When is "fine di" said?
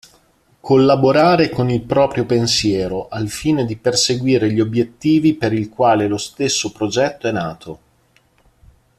3.29-3.77